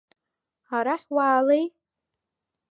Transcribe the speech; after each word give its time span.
Арахь 0.75 1.07
уаалеи! 1.15 1.65